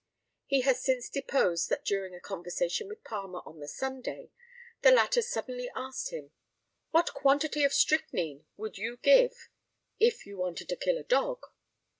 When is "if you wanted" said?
9.99-10.69